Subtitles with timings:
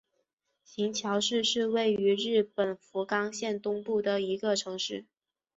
[0.63, 5.05] 行桥市是位于日本福冈县东部的一个城市。